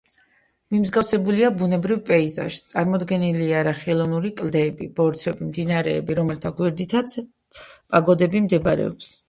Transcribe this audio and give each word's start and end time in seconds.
მიმსგავსებულია 0.75 1.51
ბუნებრივ 1.59 1.99
პეიზაჟს, 2.07 2.63
წარმოდგენილია 2.71 3.61
რა 3.69 3.75
ხელოვნური 3.83 4.33
კლდეები, 4.41 4.89
ბორცვები, 5.01 5.51
მდინარეები, 5.53 6.19
რომელთა 6.23 6.57
გვერდითაც 6.63 7.17
პაგოდები 7.63 8.47
მდებარეობს. 8.51 9.17